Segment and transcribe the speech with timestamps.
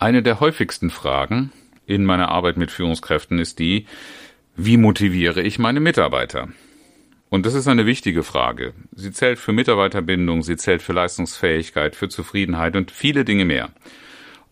[0.00, 1.52] Eine der häufigsten Fragen
[1.84, 3.84] in meiner Arbeit mit Führungskräften ist die,
[4.56, 6.48] wie motiviere ich meine Mitarbeiter?
[7.28, 8.72] Und das ist eine wichtige Frage.
[8.92, 13.72] Sie zählt für Mitarbeiterbindung, sie zählt für Leistungsfähigkeit, für Zufriedenheit und viele Dinge mehr.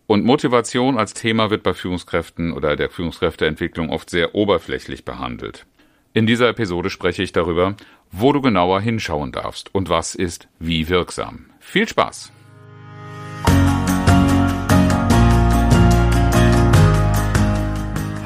[0.05, 5.65] Und Motivation als Thema wird bei Führungskräften oder der Führungskräfteentwicklung oft sehr oberflächlich behandelt.
[6.13, 7.75] In dieser Episode spreche ich darüber,
[8.11, 11.47] wo du genauer hinschauen darfst und was ist wie wirksam.
[11.59, 12.33] Viel Spaß!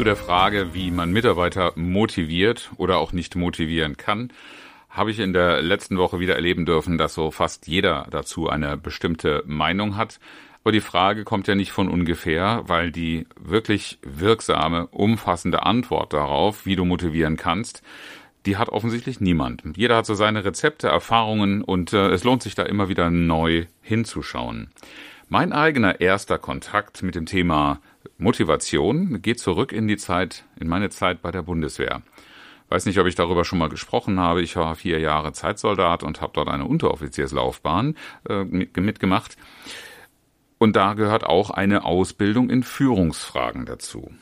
[0.00, 4.32] Zu der Frage, wie man Mitarbeiter motiviert oder auch nicht motivieren kann,
[4.88, 8.78] habe ich in der letzten Woche wieder erleben dürfen, dass so fast jeder dazu eine
[8.78, 10.18] bestimmte Meinung hat.
[10.64, 16.64] Aber die Frage kommt ja nicht von ungefähr, weil die wirklich wirksame, umfassende Antwort darauf,
[16.64, 17.82] wie du motivieren kannst,
[18.46, 19.64] die hat offensichtlich niemand.
[19.76, 23.66] Jeder hat so seine Rezepte, Erfahrungen und äh, es lohnt sich da immer wieder neu
[23.82, 24.70] hinzuschauen.
[25.28, 27.80] Mein eigener erster Kontakt mit dem Thema
[28.20, 32.02] Motivation geht zurück in die Zeit, in meine Zeit bei der Bundeswehr.
[32.68, 34.42] Weiß nicht, ob ich darüber schon mal gesprochen habe.
[34.42, 37.96] Ich war vier Jahre Zeitsoldat und habe dort eine Unteroffizierslaufbahn
[38.28, 39.36] äh, mitgemacht.
[40.58, 44.12] Und da gehört auch eine Ausbildung in Führungsfragen dazu.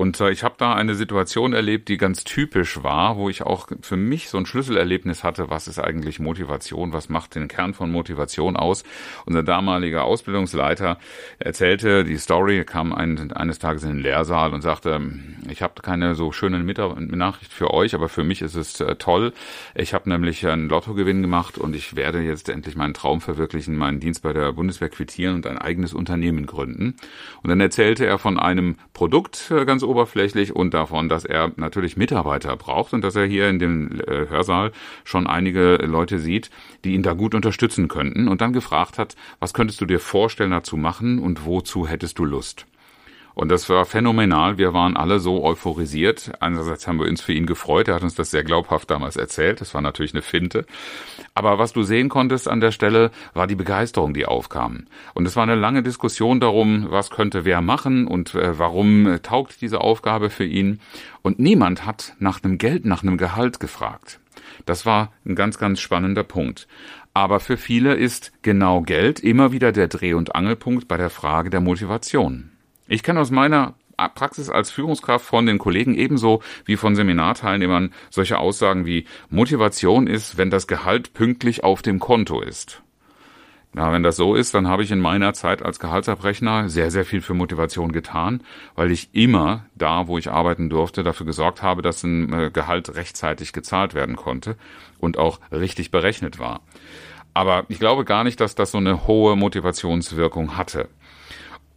[0.00, 3.68] Und äh, ich habe da eine Situation erlebt, die ganz typisch war, wo ich auch
[3.82, 7.92] für mich so ein Schlüsselerlebnis hatte, was ist eigentlich Motivation, was macht den Kern von
[7.92, 8.82] Motivation aus.
[9.26, 10.96] Unser damaliger Ausbildungsleiter
[11.38, 15.02] erzählte die Story, kam ein, eines Tages in den Lehrsaal und sagte,
[15.50, 19.34] ich habe keine so schöne Nachricht für euch, aber für mich ist es äh, toll.
[19.74, 24.00] Ich habe nämlich einen Lottogewinn gemacht und ich werde jetzt endlich meinen Traum verwirklichen, meinen
[24.00, 26.96] Dienst bei der Bundeswehr quittieren und ein eigenes Unternehmen gründen.
[27.42, 31.96] Und dann erzählte er von einem Produkt äh, ganz oberflächlich und davon, dass er natürlich
[31.96, 34.72] Mitarbeiter braucht und dass er hier in dem äh, Hörsaal
[35.04, 36.50] schon einige Leute sieht,
[36.84, 40.52] die ihn da gut unterstützen könnten und dann gefragt hat, was könntest du dir vorstellen
[40.52, 42.66] dazu machen und wozu hättest du Lust?
[43.40, 44.58] Und das war phänomenal.
[44.58, 46.30] Wir waren alle so euphorisiert.
[46.40, 47.88] Einerseits haben wir uns für ihn gefreut.
[47.88, 49.62] Er hat uns das sehr glaubhaft damals erzählt.
[49.62, 50.66] Das war natürlich eine Finte.
[51.32, 54.88] Aber was du sehen konntest an der Stelle, war die Begeisterung, die aufkam.
[55.14, 59.62] Und es war eine lange Diskussion darum, was könnte wer machen und äh, warum taugt
[59.62, 60.78] diese Aufgabe für ihn.
[61.22, 64.20] Und niemand hat nach einem Geld, nach einem Gehalt gefragt.
[64.66, 66.68] Das war ein ganz, ganz spannender Punkt.
[67.14, 71.48] Aber für viele ist genau Geld immer wieder der Dreh- und Angelpunkt bei der Frage
[71.48, 72.50] der Motivation.
[72.90, 73.74] Ich kenne aus meiner
[74.16, 80.38] Praxis als Führungskraft von den Kollegen ebenso wie von Seminarteilnehmern solche Aussagen wie Motivation ist,
[80.38, 82.82] wenn das Gehalt pünktlich auf dem Konto ist.
[83.72, 87.04] Na, wenn das so ist, dann habe ich in meiner Zeit als Gehaltsabrechner sehr, sehr
[87.04, 88.42] viel für Motivation getan,
[88.74, 92.96] weil ich immer da, wo ich arbeiten durfte, dafür gesorgt habe, dass ein äh, Gehalt
[92.96, 94.56] rechtzeitig gezahlt werden konnte
[94.98, 96.62] und auch richtig berechnet war.
[97.34, 100.88] Aber ich glaube gar nicht, dass das so eine hohe Motivationswirkung hatte.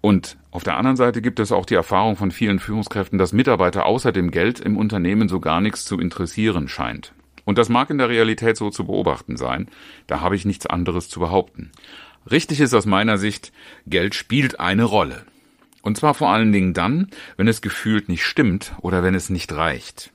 [0.06, 3.86] Und auf der anderen Seite gibt es auch die Erfahrung von vielen Führungskräften, dass Mitarbeiter
[3.86, 7.14] außer dem Geld im Unternehmen so gar nichts zu interessieren scheint.
[7.46, 9.69] Und das mag in der Realität so zu beobachten sein.
[10.08, 11.72] Da habe ich nichts anderes zu behaupten.
[12.30, 13.53] Richtig ist aus meiner Sicht,
[13.88, 15.24] Geld spielt eine Rolle.
[15.84, 19.53] Und zwar vor allen Dingen dann, wenn es gefühlt nicht stimmt oder wenn es nicht
[19.53, 20.12] reicht.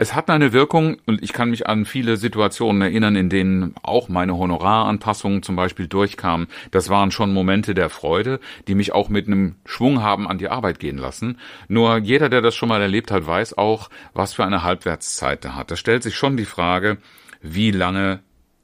[0.00, 4.08] Es hat eine Wirkung und ich kann mich an viele Situationen erinnern, in denen auch
[4.08, 6.46] meine Honoraranpassungen zum Beispiel durchkamen.
[6.70, 8.38] Das waren schon Momente der Freude,
[8.68, 11.40] die mich auch mit einem Schwung haben an die Arbeit gehen lassen.
[11.66, 15.56] Nur jeder, der das schon mal erlebt hat, weiß auch, was für eine Halbwertszeit er
[15.56, 15.72] hat.
[15.72, 16.98] Da stellt sich schon die Frage,
[17.42, 18.20] wie lange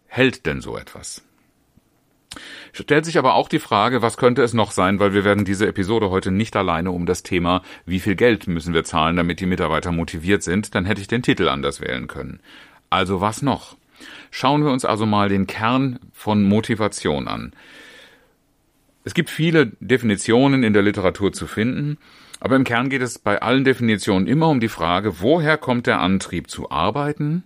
[0.07, 1.25] hält denn so etwas?
[2.77, 5.69] Stellt sich aber auch die Frage, was könnte es noch sein, weil wir werden diese
[5.69, 9.47] Episode heute nicht alleine um das Thema, wie viel Geld müssen wir zahlen, damit die
[9.47, 12.41] Mitarbeiter motiviert sind, dann hätte ich den Titel anders wählen können.
[12.91, 13.77] Also was noch?
[14.33, 17.53] Schauen wir uns also mal den Kern von Motivation an.
[19.05, 21.97] Es gibt viele Definitionen in der Literatur zu finden,
[22.41, 26.01] aber im Kern geht es bei allen Definitionen immer um die Frage, woher kommt der
[26.01, 27.45] Antrieb zu arbeiten,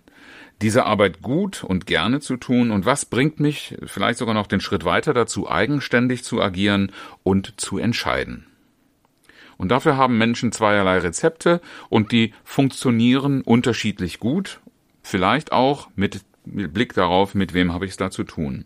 [0.61, 4.61] diese Arbeit gut und gerne zu tun und was bringt mich vielleicht sogar noch den
[4.61, 6.91] Schritt weiter dazu, eigenständig zu agieren
[7.23, 8.45] und zu entscheiden.
[9.57, 14.61] Und dafür haben Menschen zweierlei Rezepte und die funktionieren unterschiedlich gut,
[15.03, 18.65] vielleicht auch mit Blick darauf, mit wem habe ich es da zu tun.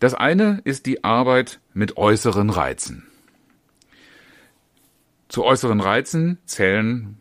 [0.00, 3.06] Das eine ist die Arbeit mit äußeren Reizen.
[5.28, 7.16] Zu äußeren Reizen zählen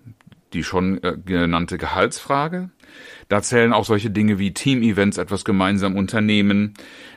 [0.53, 2.69] die schon äh, genannte Gehaltsfrage.
[3.29, 6.73] Da zählen auch solche Dinge wie Team-Events, etwas gemeinsam unternehmen.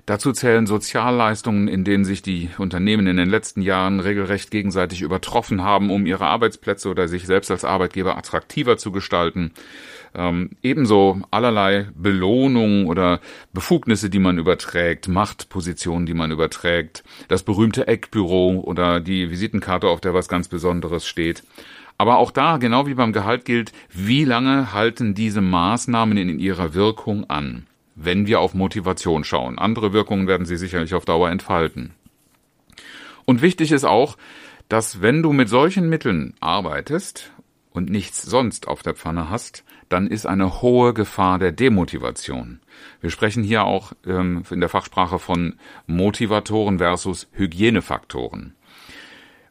[0.06, 5.62] Dazu zählen Sozialleistungen, in denen sich die Unternehmen in den letzten Jahren regelrecht gegenseitig übertroffen
[5.62, 9.52] haben, um ihre Arbeitsplätze oder sich selbst als Arbeitgeber attraktiver zu gestalten.
[10.12, 13.20] Ähm, ebenso allerlei Belohnungen oder
[13.52, 20.00] Befugnisse, die man überträgt, Machtpositionen, die man überträgt, das berühmte Eckbüro oder die Visitenkarte, auf
[20.00, 21.44] der was ganz Besonderes steht.
[22.00, 26.72] Aber auch da, genau wie beim Gehalt gilt, wie lange halten diese Maßnahmen in ihrer
[26.72, 29.58] Wirkung an, wenn wir auf Motivation schauen.
[29.58, 31.92] Andere Wirkungen werden sie sicherlich auf Dauer entfalten.
[33.26, 34.16] Und wichtig ist auch,
[34.70, 37.32] dass wenn du mit solchen Mitteln arbeitest
[37.70, 42.60] und nichts sonst auf der Pfanne hast, dann ist eine hohe Gefahr der Demotivation.
[43.02, 45.56] Wir sprechen hier auch ähm, in der Fachsprache von
[45.86, 48.54] Motivatoren versus Hygienefaktoren.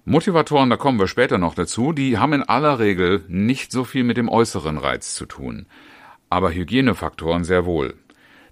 [0.09, 4.03] Motivatoren, da kommen wir später noch dazu, die haben in aller Regel nicht so viel
[4.03, 5.67] mit dem äußeren Reiz zu tun.
[6.31, 7.93] Aber Hygienefaktoren sehr wohl.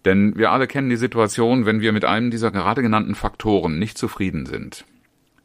[0.06, 3.98] Denn wir alle kennen die Situation, wenn wir mit einem dieser gerade genannten Faktoren nicht
[3.98, 4.86] zufrieden sind,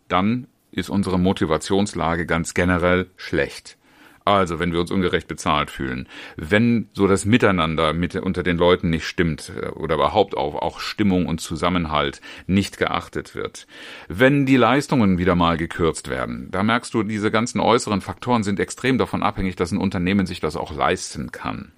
[0.08, 3.78] dann ist unsere Motivationslage ganz generell schlecht.
[4.24, 8.90] Also, wenn wir uns ungerecht bezahlt fühlen, wenn so das Miteinander mit, unter den Leuten
[8.90, 13.66] nicht stimmt äh, oder überhaupt auch, auch Stimmung und Zusammenhalt nicht geachtet wird,
[14.08, 18.60] wenn die Leistungen wieder mal gekürzt werden, da merkst du, diese ganzen äußeren Faktoren sind
[18.60, 21.72] extrem davon abhängig, dass ein Unternehmen sich das auch leisten kann.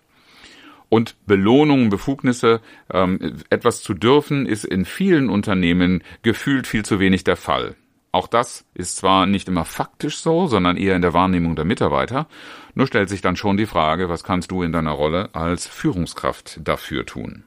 [0.91, 2.61] Und Belohnungen, Befugnisse,
[2.93, 7.75] ähm, etwas zu dürfen, ist in vielen Unternehmen gefühlt viel zu wenig der Fall.
[8.14, 12.28] Auch das ist zwar nicht immer faktisch so, sondern eher in der Wahrnehmung der Mitarbeiter.
[12.75, 16.61] Nur stellt sich dann schon die Frage, was kannst du in deiner Rolle als Führungskraft
[16.62, 17.43] dafür tun?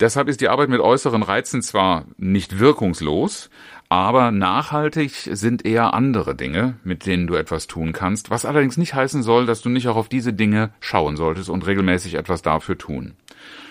[0.00, 3.50] Deshalb ist die Arbeit mit äußeren Reizen zwar nicht wirkungslos,
[3.88, 8.94] aber nachhaltig sind eher andere Dinge, mit denen du etwas tun kannst, was allerdings nicht
[8.94, 12.78] heißen soll, dass du nicht auch auf diese Dinge schauen solltest und regelmäßig etwas dafür
[12.78, 13.14] tun.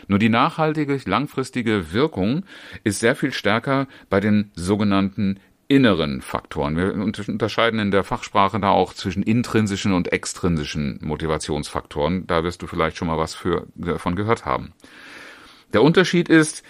[0.07, 2.44] Nur die nachhaltige, langfristige Wirkung
[2.83, 6.77] ist sehr viel stärker bei den sogenannten inneren Faktoren.
[6.77, 12.27] Wir unterscheiden in der Fachsprache da auch zwischen intrinsischen und extrinsischen Motivationsfaktoren.
[12.27, 14.74] Da wirst du vielleicht schon mal was für, davon gehört haben.
[15.71, 16.63] Der Unterschied ist,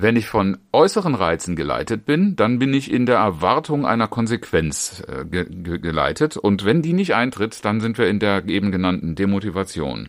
[0.00, 5.02] wenn ich von äußeren Reizen geleitet bin, dann bin ich in der Erwartung einer Konsequenz
[5.08, 9.16] äh, ge geleitet und wenn die nicht eintritt, dann sind wir in der eben genannten
[9.16, 10.08] Demotivation.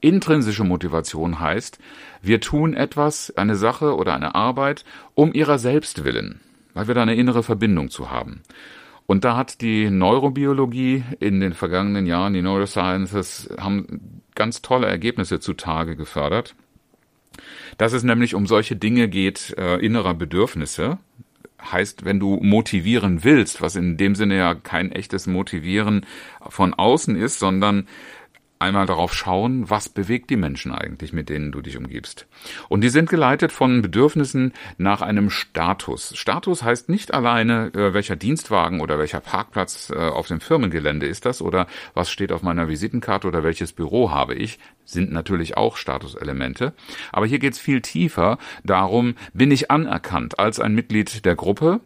[0.00, 1.80] Intrinsische Motivation heißt,
[2.22, 4.84] wir tun etwas, eine Sache oder eine Arbeit
[5.14, 6.40] um ihrer selbst willen,
[6.72, 8.42] weil wir da eine innere Verbindung zu haben.
[9.06, 15.40] Und da hat die Neurobiologie in den vergangenen Jahren, die Neurosciences, haben ganz tolle Ergebnisse
[15.40, 16.54] zutage gefördert.
[17.78, 20.98] Dass es nämlich um solche Dinge geht, äh, innerer Bedürfnisse,
[21.72, 26.06] heißt, wenn du motivieren willst, was in dem Sinne ja kein echtes Motivieren
[26.48, 27.88] von außen ist, sondern
[28.64, 32.26] einmal darauf schauen, was bewegt die Menschen eigentlich, mit denen du dich umgibst.
[32.68, 36.16] Und die sind geleitet von Bedürfnissen nach einem Status.
[36.16, 41.26] Status heißt nicht alleine, äh, welcher Dienstwagen oder welcher Parkplatz äh, auf dem Firmengelände ist
[41.26, 45.76] das oder was steht auf meiner Visitenkarte oder welches Büro habe ich, sind natürlich auch
[45.76, 46.72] Statuselemente.
[47.12, 51.80] Aber hier geht es viel tiefer darum, bin ich anerkannt als ein Mitglied der Gruppe,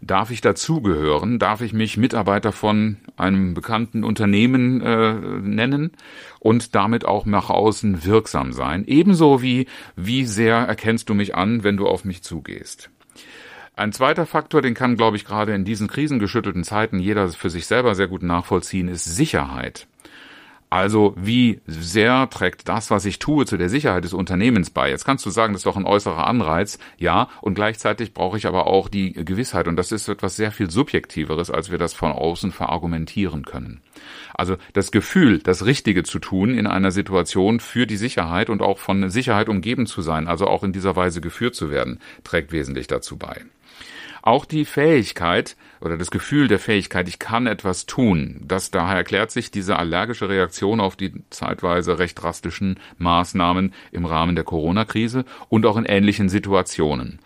[0.00, 1.38] Darf ich dazugehören?
[1.38, 5.92] Darf ich mich Mitarbeiter von einem bekannten Unternehmen äh, nennen
[6.40, 8.84] und damit auch nach außen wirksam sein?
[8.86, 9.66] Ebenso wie,
[9.96, 12.90] wie sehr erkennst du mich an, wenn du auf mich zugehst?
[13.74, 17.66] Ein zweiter Faktor, den kann, glaube ich, gerade in diesen krisengeschüttelten Zeiten jeder für sich
[17.66, 19.86] selber sehr gut nachvollziehen, ist Sicherheit.
[20.68, 24.90] Also wie sehr trägt das, was ich tue, zu der Sicherheit des Unternehmens bei?
[24.90, 28.46] Jetzt kannst du sagen, das ist doch ein äußerer Anreiz, ja, und gleichzeitig brauche ich
[28.46, 32.10] aber auch die Gewissheit, und das ist etwas sehr viel Subjektiveres, als wir das von
[32.10, 33.80] außen verargumentieren können.
[34.34, 38.78] Also das Gefühl, das Richtige zu tun in einer Situation für die Sicherheit und auch
[38.78, 42.88] von Sicherheit umgeben zu sein, also auch in dieser Weise geführt zu werden, trägt wesentlich
[42.88, 43.44] dazu bei.
[44.26, 49.30] Auch die Fähigkeit oder das Gefühl der Fähigkeit, ich kann etwas tun, das daher erklärt
[49.30, 55.64] sich diese allergische Reaktion auf die zeitweise recht drastischen Maßnahmen im Rahmen der Corona-Krise und
[55.64, 57.20] auch in ähnlichen Situationen.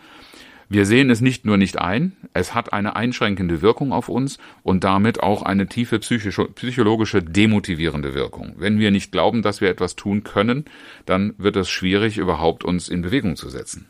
[0.68, 4.84] Wir sehen es nicht nur nicht ein, es hat eine einschränkende Wirkung auf uns und
[4.84, 8.56] damit auch eine tiefe psychologische demotivierende Wirkung.
[8.58, 10.66] Wenn wir nicht glauben, dass wir etwas tun können,
[11.06, 13.86] dann wird es schwierig, überhaupt uns in Bewegung zu setzen.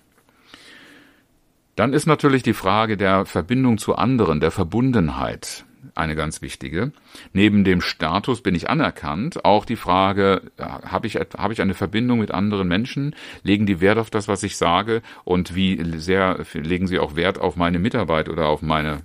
[1.81, 6.93] Dann ist natürlich die Frage der Verbindung zu anderen, der Verbundenheit eine ganz wichtige.
[7.33, 12.19] Neben dem Status bin ich anerkannt, auch die Frage, habe ich, habe ich eine Verbindung
[12.19, 13.17] mit anderen Menschen?
[13.45, 15.01] Legen die Wert auf das, was ich sage?
[15.25, 18.99] Und wie sehr legen sie auch Wert auf meine Mitarbeit oder auf meine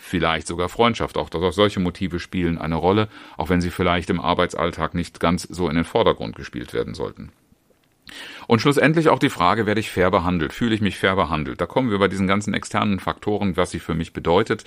[0.00, 1.18] vielleicht sogar Freundschaft.
[1.18, 5.68] Auch solche Motive spielen eine Rolle, auch wenn sie vielleicht im Arbeitsalltag nicht ganz so
[5.68, 7.32] in den Vordergrund gespielt werden sollten.
[8.46, 10.52] Und schlussendlich auch die Frage, werde ich fair behandelt?
[10.52, 11.60] Fühle ich mich fair behandelt?
[11.60, 14.64] Da kommen wir bei diesen ganzen externen Faktoren, was sie für mich bedeutet.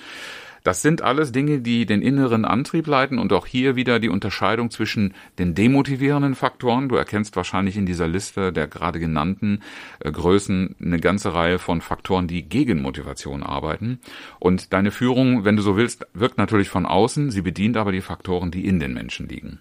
[0.66, 4.72] Das sind alles Dinge, die den inneren Antrieb leiten und auch hier wieder die Unterscheidung
[4.72, 6.90] zwischen den demotivierenden Faktoren.
[6.90, 9.62] Du erkennst wahrscheinlich in dieser Liste der gerade genannten
[10.00, 14.00] äh, Größen eine ganze Reihe von Faktoren, die gegen Motivation arbeiten.
[14.40, 18.02] Und deine Führung, wenn du so willst, wirkt natürlich von außen, sie bedient aber die
[18.02, 19.60] Faktoren, die in den Menschen liegen.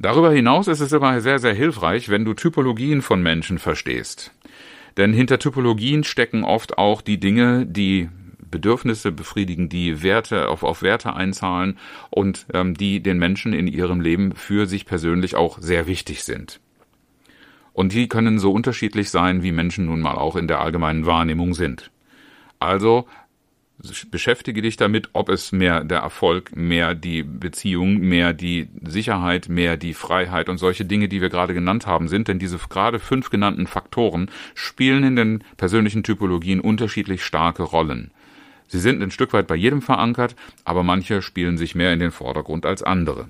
[0.00, 4.32] Darüber hinaus ist es immer sehr, sehr hilfreich, wenn du Typologien von Menschen verstehst.
[4.96, 8.08] Denn hinter Typologien stecken oft auch die Dinge, die
[8.50, 11.76] Bedürfnisse befriedigen, die Werte auf, auf Werte einzahlen
[12.08, 16.60] und ähm, die den Menschen in ihrem Leben für sich persönlich auch sehr wichtig sind.
[17.74, 21.52] Und die können so unterschiedlich sein, wie Menschen nun mal auch in der allgemeinen Wahrnehmung
[21.52, 21.90] sind.
[22.58, 23.06] Also
[24.10, 29.76] beschäftige dich damit, ob es mehr der Erfolg, mehr die Beziehung, mehr die Sicherheit, mehr
[29.76, 32.28] die Freiheit und solche Dinge, die wir gerade genannt haben, sind.
[32.28, 38.10] Denn diese gerade fünf genannten Faktoren spielen in den persönlichen Typologien unterschiedlich starke Rollen.
[38.68, 42.12] Sie sind ein Stück weit bei jedem verankert, aber manche spielen sich mehr in den
[42.12, 43.28] Vordergrund als andere.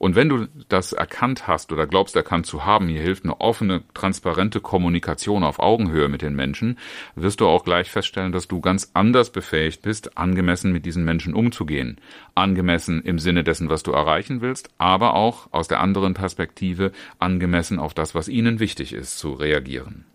[0.00, 3.82] Und wenn du das erkannt hast oder glaubst erkannt zu haben, hier hilft eine offene,
[3.92, 6.78] transparente Kommunikation auf Augenhöhe mit den Menschen,
[7.16, 11.34] wirst du auch gleich feststellen, dass du ganz anders befähigt bist, angemessen mit diesen Menschen
[11.34, 12.00] umzugehen.
[12.34, 17.78] Angemessen im Sinne dessen, was du erreichen willst, aber auch aus der anderen Perspektive angemessen
[17.78, 20.06] auf das, was ihnen wichtig ist, zu reagieren.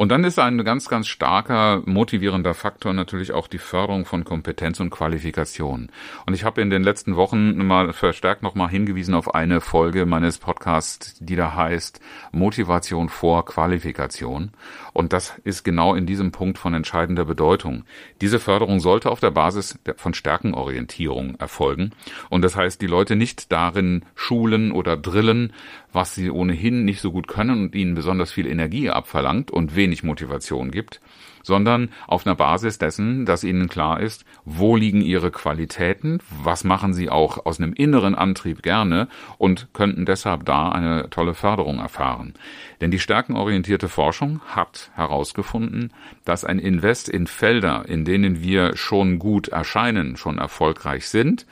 [0.00, 4.80] Und dann ist ein ganz, ganz starker motivierender Faktor natürlich auch die Förderung von Kompetenz
[4.80, 5.90] und Qualifikation.
[6.24, 10.38] Und ich habe in den letzten Wochen mal verstärkt nochmal hingewiesen auf eine Folge meines
[10.38, 12.00] Podcasts, die da heißt
[12.32, 14.52] Motivation vor Qualifikation.
[14.94, 17.84] Und das ist genau in diesem Punkt von entscheidender Bedeutung.
[18.22, 21.90] Diese Förderung sollte auf der Basis von Stärkenorientierung erfolgen.
[22.30, 25.52] Und das heißt, die Leute nicht darin schulen oder drillen,
[25.92, 29.89] was sie ohnehin nicht so gut können und ihnen besonders viel Energie abverlangt und wenig
[30.02, 31.00] Motivation gibt,
[31.42, 36.92] sondern auf einer Basis dessen, dass ihnen klar ist, wo liegen ihre Qualitäten, was machen
[36.92, 42.34] sie auch aus einem inneren Antrieb gerne und könnten deshalb da eine tolle Förderung erfahren.
[42.80, 45.92] Denn die stärkenorientierte Forschung hat herausgefunden,
[46.24, 51.46] dass ein Invest in Felder, in denen wir schon gut erscheinen, schon erfolgreich sind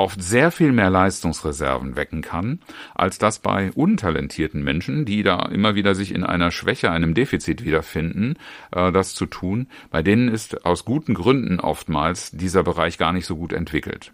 [0.00, 2.60] oft sehr viel mehr Leistungsreserven wecken kann,
[2.94, 7.64] als das bei untalentierten Menschen, die da immer wieder sich in einer Schwäche, einem Defizit
[7.64, 8.36] wiederfinden,
[8.72, 9.68] äh, das zu tun.
[9.90, 14.12] Bei denen ist aus guten Gründen oftmals dieser Bereich gar nicht so gut entwickelt.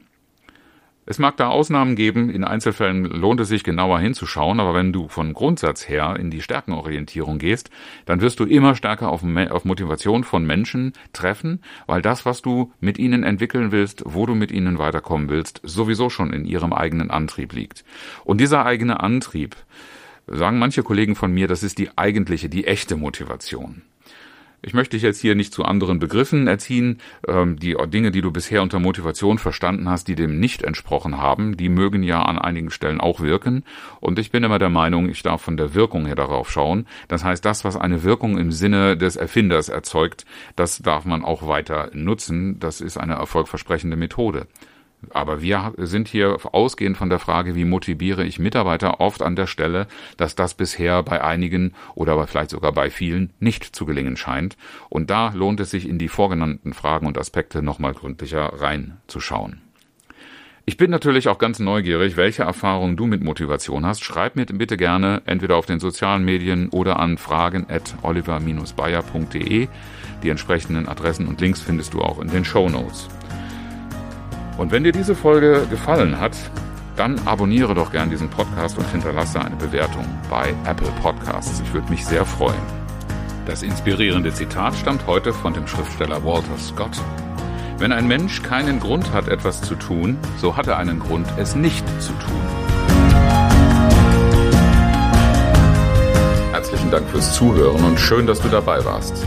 [1.08, 5.06] Es mag da Ausnahmen geben, in Einzelfällen lohnt es sich genauer hinzuschauen, aber wenn du
[5.06, 7.70] von Grundsatz her in die Stärkenorientierung gehst,
[8.06, 12.72] dann wirst du immer stärker auf, auf, Motivation von Menschen treffen, weil das, was du
[12.80, 17.12] mit ihnen entwickeln willst, wo du mit ihnen weiterkommen willst, sowieso schon in ihrem eigenen
[17.12, 17.84] Antrieb liegt.
[18.24, 19.54] Und dieser eigene Antrieb,
[20.26, 23.82] sagen manche Kollegen von mir, das ist die eigentliche, die echte Motivation.
[24.62, 26.98] Ich möchte dich jetzt hier nicht zu anderen Begriffen erziehen.
[27.28, 31.56] Ähm, die Dinge, die du bisher unter Motivation verstanden hast, die dem nicht entsprochen haben,
[31.56, 33.64] die mögen ja an einigen Stellen auch wirken.
[34.00, 36.86] Und ich bin immer der Meinung, ich darf von der Wirkung her darauf schauen.
[37.08, 40.24] Das heißt, das, was eine Wirkung im Sinne des Erfinders erzeugt,
[40.56, 42.58] das darf man auch weiter nutzen.
[42.58, 44.46] Das ist eine erfolgversprechende Methode.
[45.10, 49.46] Aber wir sind hier ausgehend von der Frage, wie motiviere ich Mitarbeiter, oft an der
[49.46, 49.86] Stelle,
[50.16, 54.56] dass das bisher bei einigen oder vielleicht sogar bei vielen nicht zu gelingen scheint.
[54.88, 59.60] Und da lohnt es sich, in die vorgenannten Fragen und Aspekte nochmal gründlicher reinzuschauen.
[60.68, 64.02] Ich bin natürlich auch ganz neugierig, welche Erfahrungen du mit Motivation hast.
[64.02, 69.68] Schreib mir bitte gerne entweder auf den sozialen Medien oder an fragen at oliver-bayer.de.
[70.24, 73.08] Die entsprechenden Adressen und Links findest du auch in den Show Notes.
[74.56, 76.36] Und wenn dir diese Folge gefallen hat,
[76.96, 81.60] dann abonniere doch gern diesen Podcast und hinterlasse eine Bewertung bei Apple Podcasts.
[81.60, 82.62] Ich würde mich sehr freuen.
[83.44, 87.00] Das inspirierende Zitat stammt heute von dem Schriftsteller Walter Scott.
[87.78, 91.54] Wenn ein Mensch keinen Grund hat, etwas zu tun, so hat er einen Grund, es
[91.54, 92.40] nicht zu tun.
[96.52, 99.26] Herzlichen Dank fürs Zuhören und schön, dass du dabei warst.